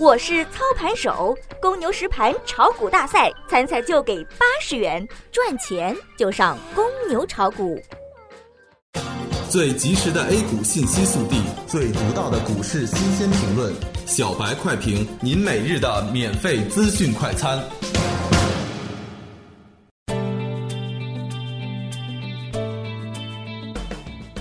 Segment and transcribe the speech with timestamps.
[0.00, 7.78] 我是操盘手，公牛实盘炒股大赛参赛就给八十元，赚钱就上公牛炒股。
[9.50, 13.74] 最及时的 A 股信息速递，最独到的股市新鲜评论，
[14.06, 17.62] 小白快评，您每日的免费资讯快餐。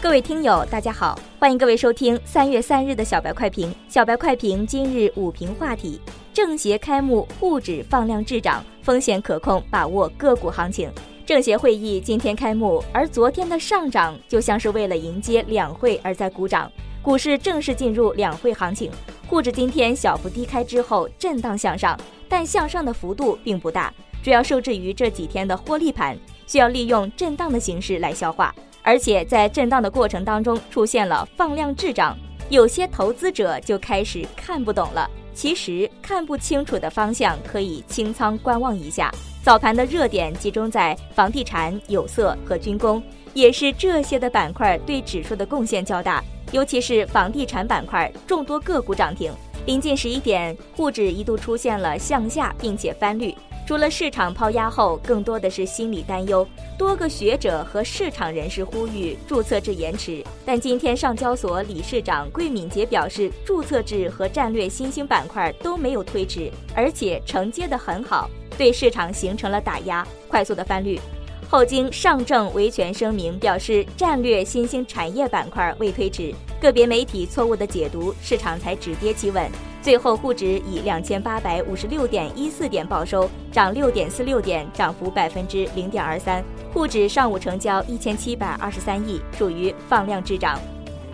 [0.00, 3.74] 各位听友，大家好，欢迎各位收听三月三日的小白快评。
[3.88, 6.00] 小白快评今日午评话题：
[6.32, 10.88] 政协开幕，沪指放量滞涨，风险可控，把握个股行情。
[11.26, 16.70] 政协会议今天开幕，而昨天的上涨就像是为了迎接两会而在鼓掌，
[17.02, 18.92] 股市正式进入两会行情。
[19.26, 23.92] 沪指今天小幅低开之后震荡向上，但向上的幅度并不大，
[24.22, 28.54] 主要受制于这几天的获利盘，需要利用震荡的形式来消化。
[28.88, 32.16] 而且在震荡的过程当中出现了放量滞涨，
[32.48, 35.06] 有些投资者就开始看不懂了。
[35.34, 39.12] 其实看不清楚的方向可以清仓观望一下。
[39.42, 43.02] 早盘的热点集中在房地产、有色和军工，
[43.34, 46.24] 也是这些的板块对指数的贡献较大。
[46.50, 49.30] 尤其是房地产板块，众多个股涨停。
[49.66, 53.34] 临近十一点，沪指一度出现了向下，并且翻绿。
[53.68, 56.48] 除了市场抛压后，更多的是心理担忧。
[56.78, 70.98] 多个学者和市场人士呼吁注册制延迟，但今天上交所理事长桂敏杰表示，注册制和战略新兴板块都没有推迟，而且承接得很好，对市场形成了打压，快速的翻绿。
[71.46, 79.46] 后经上证维权声明表示，战略新兴产业板块未推迟，个别媒体错误的解读，市场才止跌企稳。
[79.80, 86.44] 最后，沪指以两千八百五十六点一四点报收，涨六点四六点，涨幅百分之零点二三。
[86.74, 90.60] 沪指上午成交一千七百二十三亿，属于放量滞涨。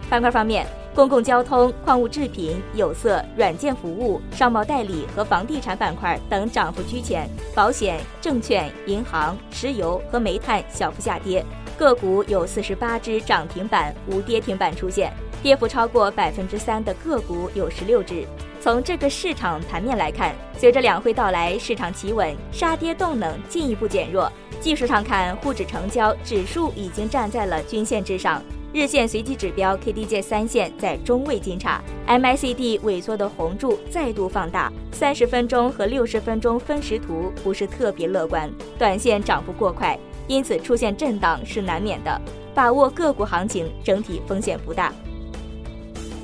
[0.09, 11.45] 板块方面，公共交通、矿物制品、有色、软件服务、商贸代理和房地产板块等涨幅居前，保险、证券、银行、石油和煤炭小幅下跌。
[11.77, 15.13] 个股有四十八只涨停板，无跌停板出现。
[15.43, 18.27] 跌幅超过百分之三的个股有十六只。
[18.65, 24.33] 从这个市场盘面来看，随着两会到来，市场企稳，杀跌动能进一步减弱。
[24.59, 28.43] 技术上看，沪指成交指数已经站在了均线之上，
[28.73, 42.19] 日线随机指标 KDJ 三线在中位金叉，MACD 萎缩的红柱再度放大，三十分钟和六十分钟分时图不是特别乐观，短线涨幅过快，因此出现震荡是难免的。
[42.55, 44.91] 把握个股行情，整体风险不大。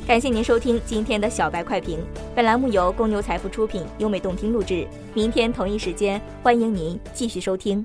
[0.07, 2.01] 感谢您收听今天的小白快评，
[2.33, 4.87] 本栏目由公牛财富出品，优美动听录制。
[5.15, 7.85] 明天同一时间，欢迎您继续收听。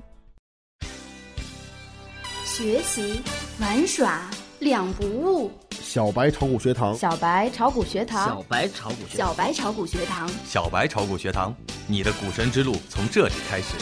[2.44, 3.20] 学习
[3.58, 4.30] 玩耍
[4.60, 11.52] 两不误，小白炒股学堂，小白炒股学堂，小白炒股学小白炒股学堂，小白炒股学堂，
[11.88, 13.74] 你的股神之路从这里开始。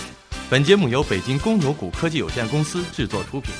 [0.49, 3.53] 本节目由北京公牛股科技有限公司制作出品。